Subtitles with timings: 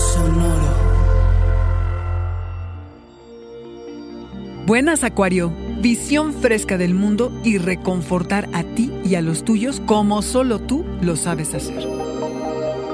[0.00, 0.90] Sonoro.
[4.66, 10.22] Buenas Acuario, visión fresca del mundo y reconfortar a ti y a los tuyos como
[10.22, 11.86] solo tú lo sabes hacer.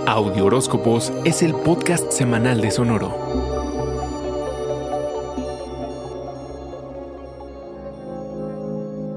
[0.06, 3.45] Audio Horóscopos es el podcast semanal de Sonoro.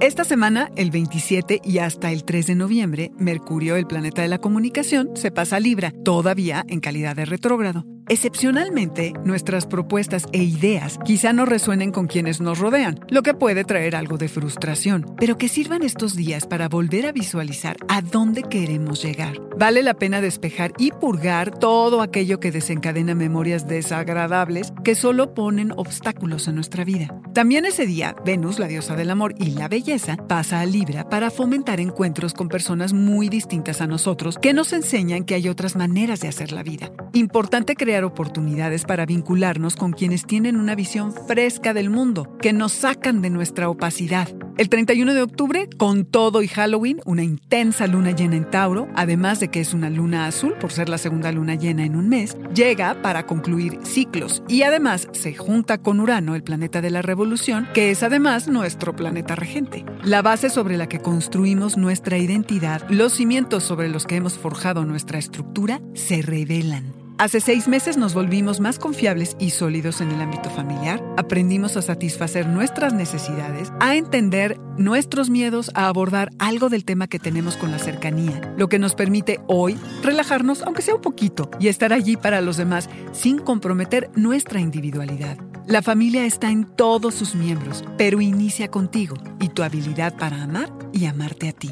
[0.09, 4.39] Esta semana, el 27 y hasta el 3 de noviembre, Mercurio, el planeta de la
[4.39, 7.85] comunicación, se pasa a Libra, todavía en calidad de retrógrado.
[8.11, 13.63] Excepcionalmente, nuestras propuestas e ideas quizá no resuenen con quienes nos rodean, lo que puede
[13.63, 18.41] traer algo de frustración, pero que sirvan estos días para volver a visualizar a dónde
[18.41, 19.39] queremos llegar.
[19.59, 25.71] Vale la pena despejar y purgar todo aquello que desencadena memorias desagradables que solo ponen
[25.75, 27.13] obstáculos en nuestra vida.
[27.35, 31.29] También ese día, Venus, la diosa del amor y la belleza, pasa a Libra para
[31.29, 36.21] fomentar encuentros con personas muy distintas a nosotros que nos enseñan que hay otras maneras
[36.21, 36.91] de hacer la vida.
[37.13, 42.71] Importante crear oportunidades para vincularnos con quienes tienen una visión fresca del mundo, que nos
[42.71, 44.29] sacan de nuestra opacidad.
[44.59, 49.39] El 31 de octubre, con todo y Halloween, una intensa luna llena en Tauro, además
[49.39, 52.35] de que es una luna azul por ser la segunda luna llena en un mes,
[52.53, 57.69] llega para concluir ciclos y además se junta con Urano, el planeta de la revolución,
[57.73, 59.85] que es además nuestro planeta regente.
[60.03, 64.83] La base sobre la que construimos nuestra identidad, los cimientos sobre los que hemos forjado
[64.83, 66.98] nuestra estructura, se revelan.
[67.19, 71.81] Hace seis meses nos volvimos más confiables y sólidos en el ámbito familiar, aprendimos a
[71.81, 77.71] satisfacer nuestras necesidades, a entender nuestros miedos, a abordar algo del tema que tenemos con
[77.71, 82.15] la cercanía, lo que nos permite hoy relajarnos, aunque sea un poquito, y estar allí
[82.15, 85.37] para los demás sin comprometer nuestra individualidad.
[85.67, 90.71] La familia está en todos sus miembros, pero inicia contigo y tu habilidad para amar
[90.93, 91.71] y amarte a ti.